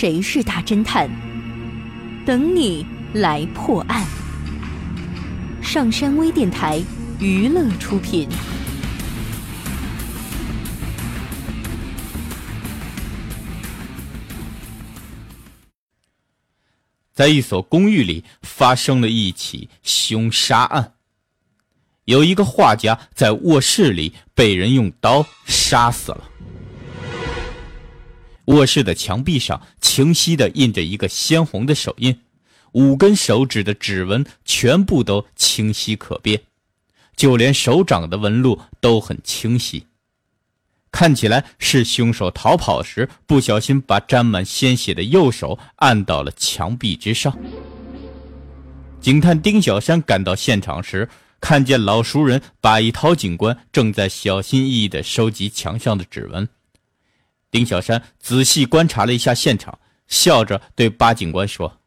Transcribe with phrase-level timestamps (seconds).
[0.00, 1.10] 谁是大侦探？
[2.24, 4.06] 等你来破案。
[5.60, 6.80] 上山微电台
[7.18, 8.28] 娱乐出品。
[17.12, 20.92] 在一所公寓里发生了一起凶杀案。
[22.04, 26.22] 有一个画家在卧室里被人用刀杀死了。
[28.48, 32.18] 卧室的墙壁上清晰的印着一个鲜红的手印，
[32.72, 36.40] 五根手指的指纹全部都清晰可辨，
[37.14, 39.86] 就连手掌的纹路都很清晰。
[40.90, 47.36] 看起来是凶手逃跑时不小心把沾满鲜血的右手按到了墙壁之上。
[48.98, 51.10] 警探丁小山赶到现场时，
[51.40, 56.48] 看见老熟人把一涛警官正在小心翼翼地收集墙上的指纹。
[57.50, 61.80] 丁小山仔细观察了一下现场，笑着对巴警官说：“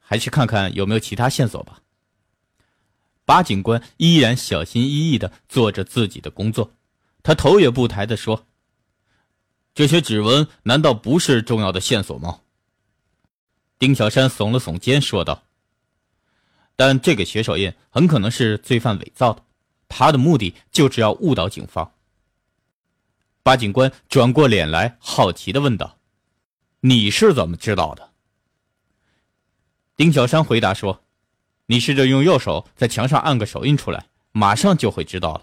[0.00, 1.80] 还是看看有没有其他线索吧。”
[3.26, 6.72] 巴警官依然小心翼翼地做着自己的工作。
[7.22, 8.46] 他头也不抬地说
[9.74, 12.40] ：“这些指纹难道不是重要的线索吗？”
[13.78, 15.42] 丁小山耸了耸肩，说道
[16.76, 19.42] ：“但这个血手印很可能是罪犯伪造的，
[19.88, 21.90] 他的目的就是要误导警方。”
[23.44, 25.98] 巴警官转过脸来，好奇的问道
[26.80, 28.08] ：“你是怎么知道的？”
[29.96, 31.04] 丁小山回答说
[31.68, 35.42] ：“你试着用右手在墙上按个手印出来，马上就会知道了。”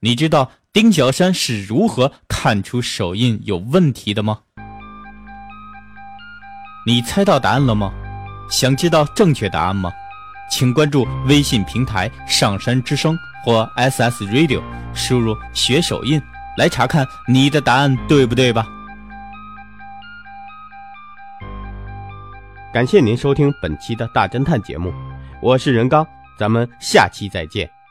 [0.00, 4.42] 你知道丁小山是如何看出手印有问题的吗？
[6.84, 7.94] 你猜到答案了吗？
[8.50, 9.92] 想知道正确答案吗？
[10.50, 14.62] 请关注微信平台“上山之声”或 SS Radio，
[14.94, 16.20] 输入“学手印”
[16.56, 18.66] 来查看你的答案对不对吧？
[22.72, 24.92] 感谢您收听本期的大侦探节目，
[25.42, 26.06] 我是任刚，
[26.38, 27.81] 咱们下期再见。